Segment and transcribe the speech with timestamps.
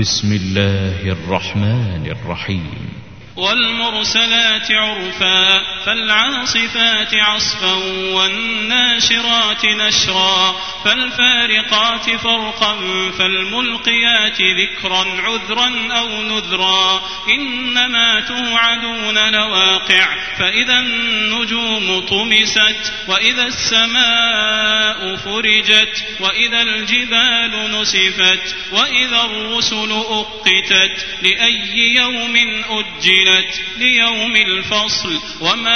[0.00, 2.92] بسم الله الرحمن الرحيم.
[3.36, 5.75] والمرسلات عرفا.
[5.86, 7.74] فالعاصفات عصفا
[8.14, 12.76] والناشرات نشرا فالفارقات فرقا
[13.18, 17.02] فالملقيات ذكرا عذرا أو نذرا.
[17.28, 20.06] إنما توعدون لواقع
[20.38, 32.36] فإذا النجوم طمست وإذا السماء فرجت وإذا الجبال نسفت وإذا الرسل أقتت لأي يوم
[32.70, 35.75] أجلت ليوم الفصل وما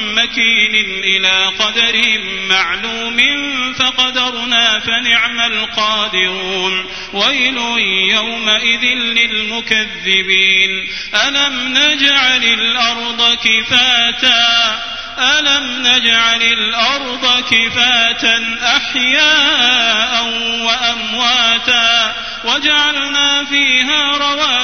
[0.31, 2.01] مكين إلى قدر
[2.49, 3.17] معلوم
[3.73, 6.85] فقدرنا فنعم القادرون.
[7.13, 7.57] ويل
[8.11, 10.87] يومئذ للمكذبين.
[11.27, 14.81] ألم نجعل الأرض كفاتا؟
[15.19, 20.23] ألم نجعل الأرض كفاتا أحياء
[20.61, 22.15] وأمواتا؟
[22.45, 24.17] وجعلنا فيها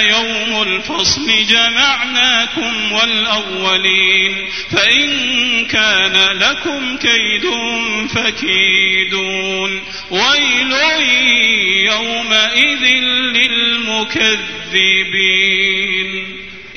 [0.00, 7.46] يوم الفصل جمعناكم والأولين فإن كان لكم كيد
[8.14, 9.82] فكيدون.
[10.10, 10.72] ويل
[11.86, 12.84] يومئذ
[13.36, 14.48] للمكذبين.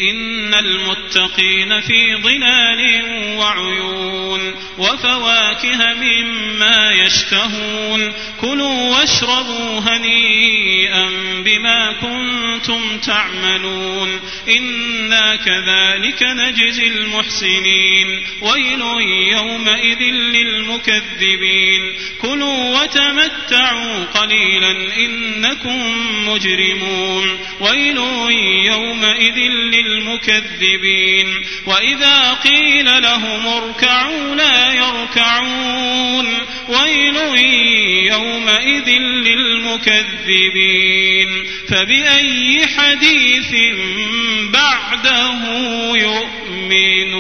[0.02, 3.06] إن المتقين في ظلال
[3.38, 8.14] وعيون وفواكه مما يشتهون.
[8.42, 11.10] كلوا واشربوا هنيئا
[11.46, 14.20] بما كنتم تعملون.
[14.58, 18.28] إنا كذلك نجزي المحسنين.
[18.42, 18.82] ويل
[19.32, 21.94] يومئذ للمكذبين.
[22.22, 25.94] كلوا وتمتعوا قليلا إنكم
[26.30, 27.40] مجرمون.
[27.60, 27.98] ويل
[28.66, 29.38] يومئذ
[29.74, 31.28] للمكذبين.
[31.66, 36.28] وإذا قيل لهم اركعوا لا يركعون.
[38.62, 38.90] يومئذ
[39.28, 40.50] للمكذبين
[41.68, 43.56] فبأي حديث
[44.54, 45.42] بعده
[45.96, 47.11] يؤمنون؟